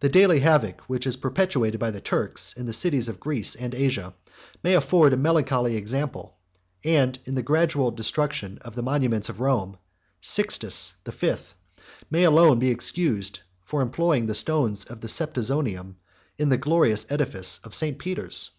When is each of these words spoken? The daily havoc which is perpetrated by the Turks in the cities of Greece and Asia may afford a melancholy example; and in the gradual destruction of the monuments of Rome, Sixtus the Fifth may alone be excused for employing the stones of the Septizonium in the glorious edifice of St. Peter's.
The 0.00 0.08
daily 0.08 0.40
havoc 0.40 0.80
which 0.88 1.06
is 1.06 1.16
perpetrated 1.16 1.78
by 1.78 1.90
the 1.90 2.00
Turks 2.00 2.54
in 2.54 2.64
the 2.64 2.72
cities 2.72 3.06
of 3.06 3.20
Greece 3.20 3.54
and 3.54 3.74
Asia 3.74 4.14
may 4.62 4.72
afford 4.72 5.12
a 5.12 5.16
melancholy 5.18 5.76
example; 5.76 6.38
and 6.82 7.18
in 7.26 7.34
the 7.34 7.42
gradual 7.42 7.90
destruction 7.90 8.56
of 8.62 8.74
the 8.74 8.82
monuments 8.82 9.28
of 9.28 9.40
Rome, 9.40 9.76
Sixtus 10.22 10.94
the 11.04 11.12
Fifth 11.12 11.54
may 12.10 12.22
alone 12.24 12.60
be 12.60 12.70
excused 12.70 13.40
for 13.62 13.82
employing 13.82 14.24
the 14.24 14.34
stones 14.34 14.86
of 14.86 15.02
the 15.02 15.08
Septizonium 15.08 15.96
in 16.38 16.48
the 16.48 16.56
glorious 16.56 17.04
edifice 17.12 17.58
of 17.62 17.74
St. 17.74 17.98
Peter's. 17.98 18.52